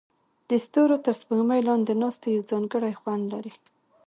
[0.49, 3.53] د ستورو تر سپوږمۍ لاندې ناستې یو ځانګړی خوند لري.